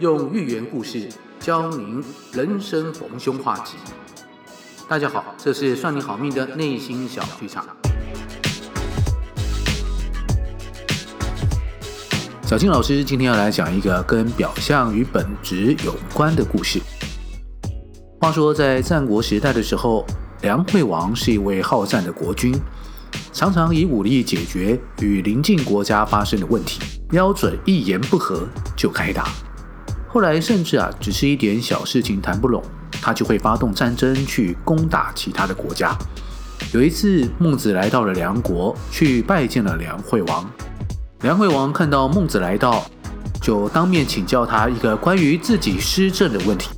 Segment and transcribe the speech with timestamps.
[0.00, 1.08] 用寓言故事
[1.38, 2.02] 教您
[2.32, 3.74] 人生逢凶化吉。
[4.88, 7.64] 大家好，这是算你好命的内心小剧场。
[12.44, 16.80] 小金老师今天要来讲一个跟表象与本质有关的故事。
[18.20, 20.04] 话说，在战国时代的时候，
[20.42, 22.52] 梁惠王是一位好战的国君，
[23.32, 29.28] 常常以武力解决与邻近国家发生的问题，标准一言不合就开打。
[30.14, 32.62] 后来甚至啊，只是一点小事情谈不拢，
[33.02, 35.92] 他就会发动战争去攻打其他的国家。
[36.72, 40.48] 有一次，孟子来到了梁国，去拜见了梁惠王。
[41.22, 42.86] 梁惠王看到孟子来到，
[43.42, 46.70] 就当面请教他一个关于自己施政的问题。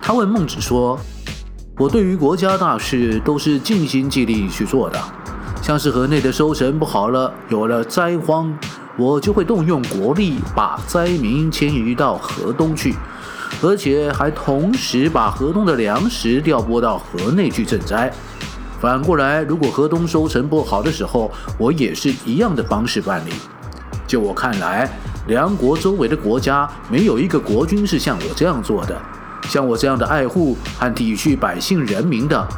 [0.00, 0.98] 他问孟子说
[1.76, 4.98] ：“我对于国家大事都是尽心尽力去做的，
[5.60, 8.50] 像是河内的收成不好了，有了灾荒。”
[8.98, 12.94] 我就会动用国力，把灾民迁移到河东去，
[13.62, 18.10] 而且还同时把河东的粮食调拨到河内去赈灾。
[18.80, 23.30] 反过来，如果河东收成不好的时候，我也是一样的方式办理。
[24.06, 24.88] 就我看来，
[25.26, 28.98] 梁国周围的国家没有一个国君是像我这样做的，
[29.48, 32.48] 像我这样的爱护和体恤百姓人民的。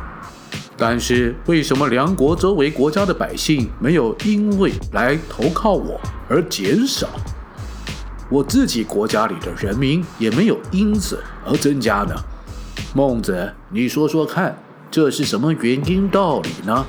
[0.81, 7.09] 但是为什么梁国周围国家的百姓没有因为来投靠我而减少？
[8.31, 12.15] 我自己国家里的人民也没有因此而增加呢？
[12.95, 14.57] 孟子，你说说看，
[14.89, 16.87] 这是什么原因道理呢？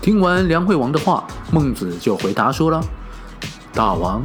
[0.00, 2.80] 听完梁惠王的话，孟子就回答说了
[3.74, 4.22] ：“大王，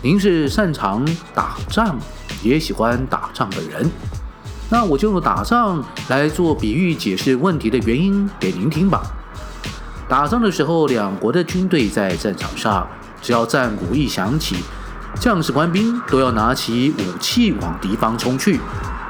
[0.00, 1.98] 您是擅长打仗，
[2.44, 3.90] 也喜欢打仗的人。”
[4.68, 9.00] 那我就用打仗来做比喻，解释问题的原因给您听吧。
[10.08, 12.86] 打仗的时候，两国的军队在战场上，
[13.22, 14.56] 只要战鼓一响起，
[15.20, 18.58] 将士官兵都要拿起武器往敌方冲去。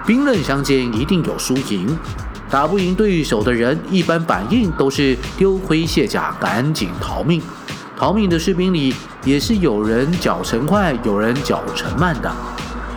[0.06, 1.98] 兵刃相见，一定有输赢。
[2.50, 7.40] 打不赢对手的人，一般反应都是丢盔卸甲，赶紧逃命。
[7.96, 12.30] 逃命的士兵里，也是有人脚程快，有人脚程慢的。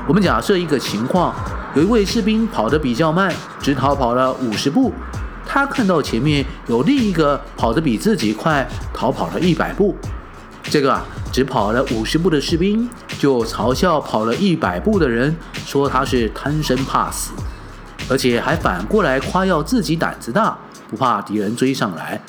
[0.06, 1.34] 我们假设一个情况。
[1.80, 4.92] 有一位士兵跑得比较慢，只逃跑了五十步。
[5.48, 9.96] 他看到前面有另一个跑得比自己快，逃跑了一百步。
[10.64, 15.34] 这个啊，只跑了五十步的士兵就嘲笑跑了一百步的人，
[15.66, 17.32] 说他是贪生怕死，
[18.10, 20.58] 而且还反过来夸耀自己胆子大，
[20.90, 22.22] 不怕敌人追上来。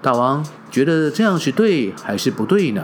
[0.00, 2.82] 大王觉得这样是对还是不对呢？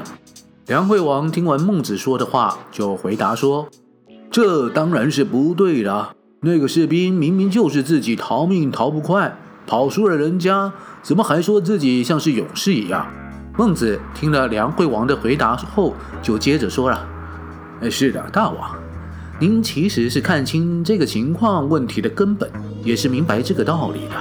[0.66, 3.66] 梁惠王听完孟子说的话，就回答说。
[4.30, 6.14] 这当然是不对的。
[6.42, 9.36] 那个士兵明明就是自己逃命逃不快，
[9.66, 13.06] 跑输了人家，怎么还说自己像是勇士一样？
[13.58, 17.06] 孟子听了梁惠王的回答后，就接着说了
[17.82, 18.78] ：“哎，是的，大王，
[19.40, 22.48] 您其实是看清这个情况问题的根本，
[22.84, 24.14] 也是明白这个道理的。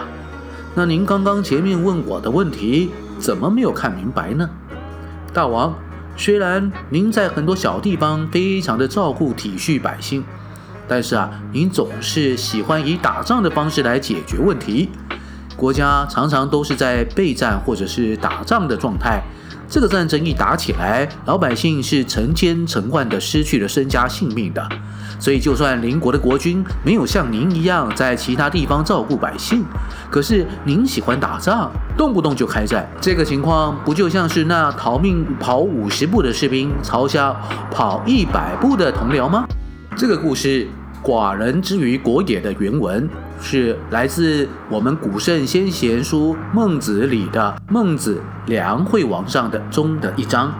[0.75, 4.49] 那您刚刚前面问我的问题，怎么没有看明白呢？
[5.31, 5.73] 大王。”
[6.19, 10.21] 虽然您在很多小地方非常的照顾体恤百姓，
[10.85, 14.89] 但是啊，您总是喜欢以打仗的方式来解决问题。
[15.55, 19.23] 国家常常都是在备战或者是打仗的状态。
[19.69, 24.67] 这个战争一打起来，老百姓是成千成万的失去了身家性命的。
[25.19, 29.63] 所以，就算邻国的国君没有像您一样在其他地方照顾百姓，
[30.09, 37.35] 可是您喜欢打仗，动不动就开战，这个情况不就像是那逃命跑五十步的士兵嘲笑
[37.69, 39.45] 跑一百步的同僚吗？
[39.95, 40.67] 这个故事
[41.03, 43.07] “寡人之于国也”的原文
[43.41, 50.53] 是来自我们古圣先贤书《孟子》里的《孟子梁惠王上》的中的一章。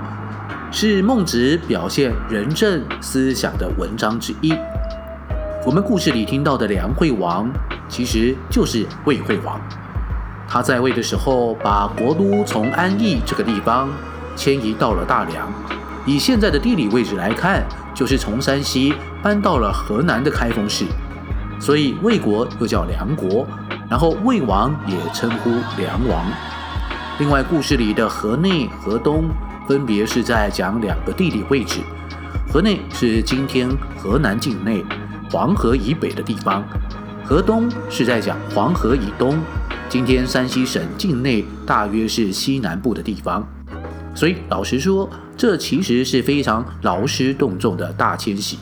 [0.72, 4.54] 是孟子表现仁政思想的文章之一。
[5.66, 7.50] 我们故事里听到的梁惠王，
[7.88, 9.60] 其实就是魏惠王。
[10.48, 13.90] 他在位的时候，把国都从安邑这个地方
[14.36, 15.52] 迁移到了大梁。
[16.06, 17.64] 以现在的地理位置来看，
[17.94, 20.86] 就是从山西搬到了河南的开封市。
[21.60, 23.46] 所以魏国又叫梁国，
[23.90, 26.26] 然后魏王也称呼梁王。
[27.20, 29.30] 另外，故事里的河内、河东。
[29.68, 31.82] 分别是在讲两个地理位置，
[32.52, 34.84] 河内是今天河南境内
[35.30, 36.64] 黄河以北的地方，
[37.24, 39.40] 河东是在讲黄河以东，
[39.88, 43.48] 今天山西省境内大约是西南部的地方。
[44.16, 45.08] 所以老实说，
[45.38, 48.58] 这其实是非常劳师动众的大迁徙。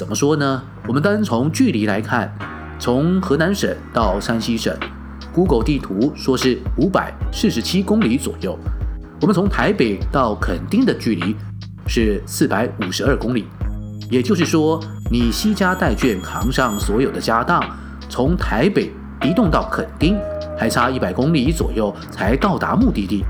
[0.00, 0.62] 怎么说呢？
[0.88, 2.34] 我们单从距离来看，
[2.78, 4.74] 从河南省到山西省
[5.30, 8.58] ，Google 地图说是五百四十七公里左右。
[9.20, 11.36] 我们从台北到垦丁的距离
[11.86, 13.44] 是四百五十二公里，
[14.10, 17.62] 也就是说，你西家带眷扛上所有的家当，
[18.08, 18.90] 从台北
[19.22, 20.16] 移动到垦丁，
[20.56, 23.22] 还差一百公里左右才到达目的地。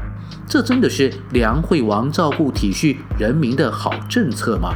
[0.46, 4.70] 这真的是梁惠王照顾体恤人民的好政策吗？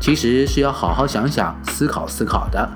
[0.00, 2.68] 其实是要好好想想、思考思考的。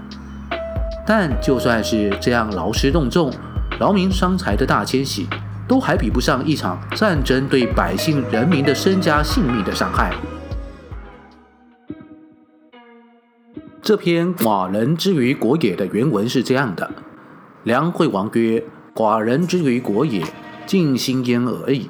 [1.07, 3.33] 但就算是这样劳师动众、
[3.79, 5.27] 劳民伤财的大迁徙，
[5.67, 10.15] 都还比不上一场战争对百姓人民的身家性命的伤害。
[13.83, 16.91] 这篇《寡人之于国也》的原文是这样的：
[17.65, 18.63] 梁惠王曰
[18.95, 20.23] ：“寡人之于国也，
[20.67, 21.89] 尽心焉而已。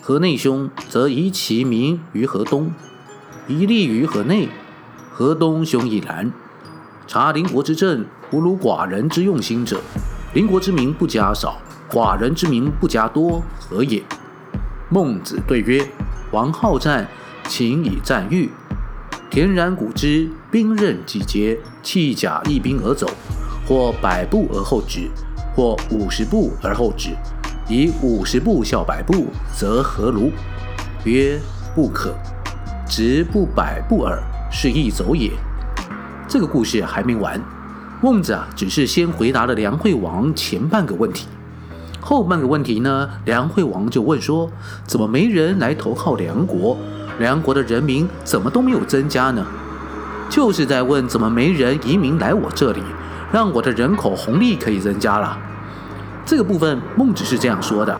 [0.00, 2.70] 河内凶，则移其民于河东；
[3.48, 4.48] 夷利于河内，
[5.10, 6.32] 河东凶亦然。
[7.08, 9.80] 察邻国之政，不如寡人之用心者。
[10.32, 11.58] 邻国之民不加少，
[11.90, 14.02] 寡人之民不加多，何也？”
[14.88, 15.84] 孟子对曰
[16.30, 17.08] ：“王好战，
[17.48, 18.48] 请以战喻。”
[19.28, 23.10] 田然古之，兵刃既捷，弃甲一兵而走，
[23.66, 25.10] 或百步而后止，
[25.56, 27.10] 或五十步而后止，
[27.68, 30.30] 以五十步笑百步，则何如？
[31.04, 31.40] 曰：
[31.74, 32.14] 不可。
[32.94, 35.30] 直不百步耳，是亦走也。
[36.28, 37.40] 这个故事还没完，
[38.02, 41.26] 孟子啊，只是先回答了梁惠王前半个问题，
[42.02, 44.50] 后半个问题呢，梁惠王就问说：
[44.86, 46.76] 怎么没人来投靠梁国？
[47.18, 49.42] 梁国的人民怎么都没有增加呢？
[50.28, 52.82] 就是在问怎么没人移民来我这里，
[53.32, 55.38] 让我的人口红利可以增加了。
[56.26, 57.98] 这个部分孟子是这样说的：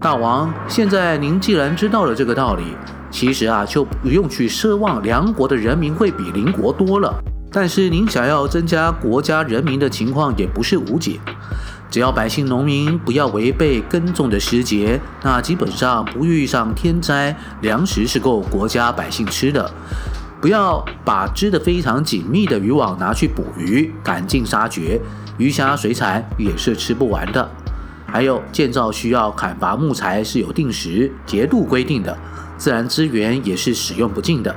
[0.00, 2.76] 大王，现在您既然知道了这个道理，
[3.10, 7.14] 其实啊就不用去奢望梁国的人民会比邻国多了。
[7.52, 11.18] 但是您想要增加国家人民的情况也不是无解。
[11.90, 19.68] 只要百姓农民不要违背耕种的时节，那基本上不遇上天灾，粮食是够国家百姓吃的。
[20.40, 25.00] 不要把织得非常紧密的渔网拿去捕鱼，赶尽杀绝，
[25.36, 27.50] 鱼虾水产也是吃不完的。
[28.06, 32.16] 还有建造需要砍伐木材是有定时节度规定的，
[32.60, 34.54] 自然资源也是使用不尽的。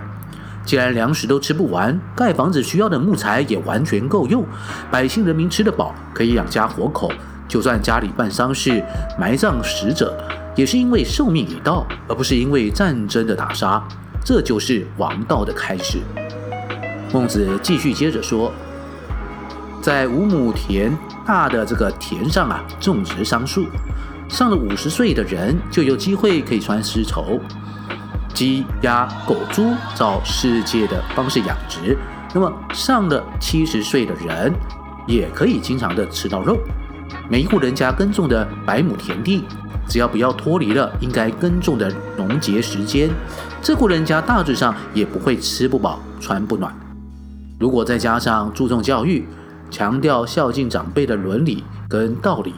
[0.65, 4.45] 既然粮食都吃不完，盖房子需要的木材也完全够用，
[4.91, 7.09] 百姓人民吃得饱，可以养家活口。
[7.47, 8.83] 就算家里办丧事、
[9.17, 10.17] 埋葬死者，
[10.53, 13.81] 也是因为寿命已到，而不是因为战争的打杀。
[14.25, 15.99] 这就是王道的开始。
[17.13, 18.51] 孟子继续接着说，
[19.81, 20.93] 在五亩田
[21.25, 23.65] 大的这个田上啊，种植桑树，
[24.27, 27.39] 上了五十岁的人就有机会可以穿丝绸。
[28.33, 31.97] 鸡、鸭、狗、猪照世界的方式养殖，
[32.33, 34.51] 那么上了七十岁的人
[35.07, 36.57] 也可以经常的吃到肉。
[37.29, 39.43] 每一户人家耕种的百亩田地，
[39.87, 43.09] 只要不要脱离了应该耕种的农节时间，
[43.61, 46.73] 这户人家大致上也不会吃不饱、穿不暖。
[47.59, 49.25] 如果再加上注重教育，
[49.69, 52.53] 强调孝敬长辈的伦理跟道理。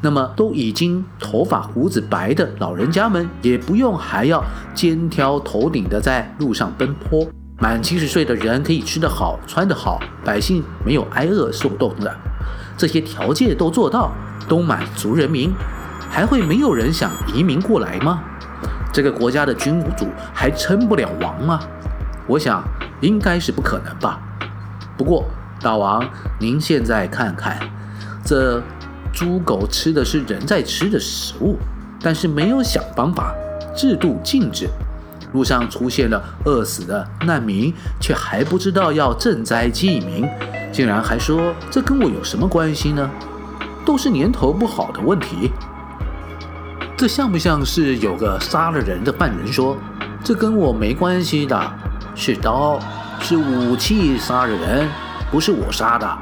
[0.00, 4.44] 那么都已经头发胡子白的老人家们，也不用还要
[4.74, 7.26] 肩挑头顶的在路上奔波。
[7.58, 12.14] 满七十岁的人可以吃得好、穿得好，百姓没有挨饿受冻的，
[12.76, 14.12] 这些条件都做到，
[14.46, 15.50] 都满足人民，
[16.10, 18.22] 还会没有人想移民过来吗？
[18.92, 21.60] 这个国家的君主还称不了王吗？
[22.26, 22.62] 我想
[23.00, 24.20] 应该是不可能吧。
[24.98, 25.24] 不过
[25.62, 26.06] 大王，
[26.38, 27.58] 您现在看看
[28.22, 28.62] 这。
[29.14, 31.56] 猪狗吃的是人在吃的食物，
[32.00, 33.32] 但是没有想方法，
[33.76, 34.68] 制度禁止。
[35.32, 40.28] 路上出现了饿死的难民，却还不知道要赈灾济民，
[40.72, 43.08] 竟然还说这跟我有什么关系呢？
[43.84, 45.50] 都是年头不好的问题。
[46.96, 49.76] 这像不像是有个杀了人的犯人说，
[50.22, 51.72] 这跟我没关系的，
[52.14, 52.78] 是刀，
[53.20, 54.88] 是武器杀了人，
[55.30, 56.18] 不是我杀的。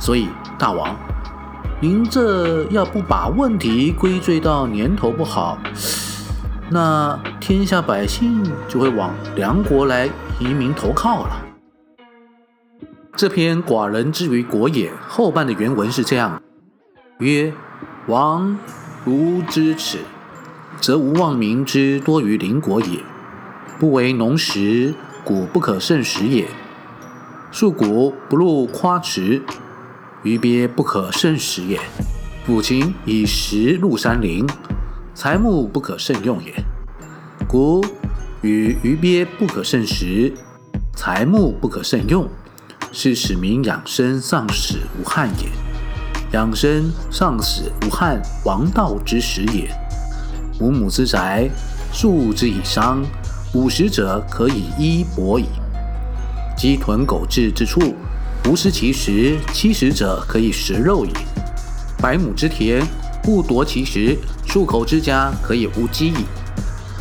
[0.00, 0.28] 所以
[0.58, 0.96] 大王。
[1.80, 5.56] 您这要不把问题归罪到年头不好，
[6.68, 11.46] 那天下百姓就会往梁国来移民投靠了。
[13.14, 16.42] 这篇《寡人之于国也》后半的原文是这样：
[17.18, 17.54] 曰，
[18.08, 18.58] 王
[19.04, 19.98] 如知此，
[20.80, 22.98] 则无忘民之多于邻国也。
[23.78, 26.48] 不为农时，谷不可胜食也。
[27.52, 29.42] 树谷不入夸池。
[30.24, 31.78] 鱼鳖不可胜食也，
[32.44, 34.44] 父亲以食入山林，
[35.14, 36.52] 材木不可胜用也。
[37.46, 37.84] 谷
[38.42, 40.34] 与鱼鳖不可胜食，
[40.96, 42.28] 材木不可胜用，
[42.90, 45.48] 是使民养生丧死无憾也。
[46.32, 49.70] 养生丧死无憾，王道之始也。
[50.60, 51.48] 五亩之宅，
[51.92, 53.04] 数之以桑，
[53.54, 55.46] 五十者可以衣帛矣。
[56.56, 57.94] 鸡豚狗彘之处，
[58.46, 61.12] 无食其食，欺食者可以食肉也。
[61.98, 62.82] 百亩之田，
[63.22, 64.16] 不夺其食，
[64.46, 66.24] 数口之家可以无饥矣。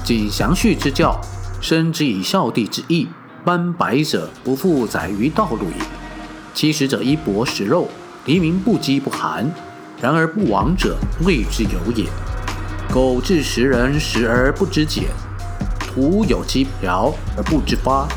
[0.04, 1.20] 谨详序之教，
[1.62, 3.08] 生之以孝弟之义，
[3.46, 5.86] 斑白者不复载于道路也。
[6.54, 7.88] 欺食者衣帛食肉，
[8.26, 9.50] 黎民不饥不寒。
[10.02, 12.06] 然而不亡者，谓之有也。
[12.92, 15.06] 苟至食人食而不知俭，
[15.80, 18.08] 徒有饥瓢而不知发。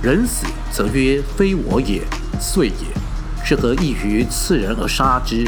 [0.00, 2.02] 人死则曰：非我也，
[2.40, 3.44] 遂也。
[3.44, 5.44] 是何异于刺人而杀之？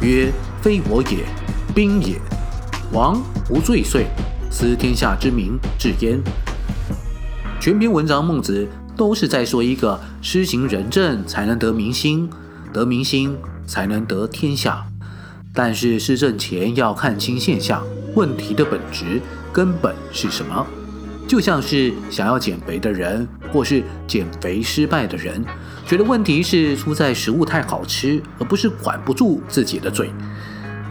[0.00, 1.24] 曰：非我也，
[1.74, 2.20] 兵也。
[2.92, 4.06] 王无罪遂，
[4.50, 6.20] 思天下之民至焉。
[7.60, 12.28] 全篇文章孟子都是在说一个施行仁政才能得民心，
[12.72, 13.36] 得民心
[13.66, 14.84] 才能得天下。
[15.54, 17.82] 但是施政前要看清现象，
[18.14, 19.20] 问题的本质
[19.52, 20.66] 根本是什么？
[21.26, 25.44] 就像是想要减肥的人，或是减肥失败的人，
[25.86, 30.10] 觉得问题是出在食物太好吃，而不是管不住自己的嘴。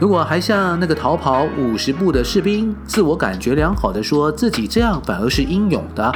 [0.00, 6.12] 如果还像那个逃跑五十步的士兵，自我感觉良好的说自己这样反而是英勇的，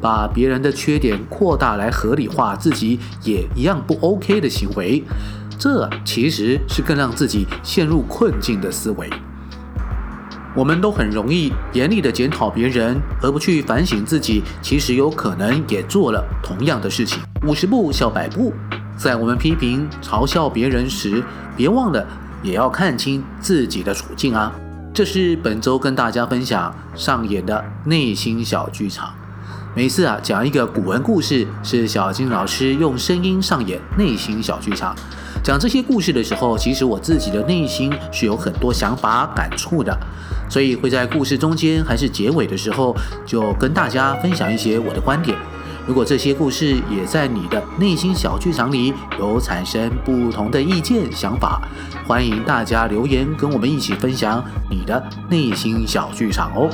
[0.00, 5.02] 把别人的缺点扩大来合理化自己也一样不 OK 的行为，
[5.58, 9.08] 这其实是更让自己陷入困境的思维。
[10.54, 14.42] 我们都很容易严厉地检讨别人，而不去反省自己。
[14.60, 17.22] 其实有可能也做了同样的事情。
[17.46, 18.52] 五十步笑百步，
[18.96, 21.22] 在我们批评、嘲笑别人时，
[21.56, 22.04] 别忘了
[22.42, 24.52] 也要看清自己的处境啊！
[24.92, 29.14] 这是本周跟大家分享上演的内心小剧场。
[29.72, 34.96] 每次啊讲一个古文故事，是小金老师用声音上演内心小剧场。
[35.42, 39.96] 讲这些故事的时候，其实我自己的内心是有很多想法、感触的，
[40.48, 42.94] 所以会在故事中间还是结尾的时候，
[43.26, 45.36] 就跟大家分享一些我的观点。
[45.86, 51.60] 如果这些故事也在你的内心小剧场里有产生不同的意见、想法，
[52.06, 56.68] 欢迎大家留言跟我们一起分享你的内心小剧场哦。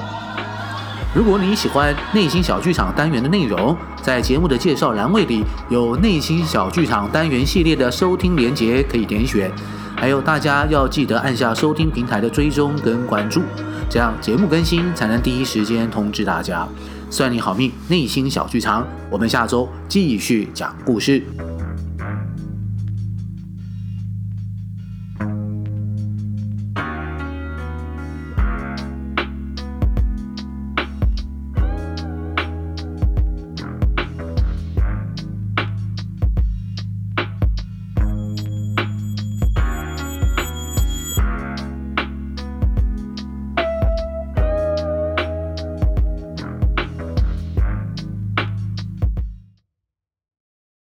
[1.16, 9.50] 如果你喜欢内心小剧场单元的内容，在节目的介绍栏位里有内心小剧场单元系列的收听连接可以点选。
[9.96, 13.40] 还有大家要记得按下收听平台的追踪跟关注，
[13.88, 16.68] 这样节目更新才能第一时间通知大家。
[17.08, 21.22] 算你好命，内心小剧场，我们下周继续讲故事。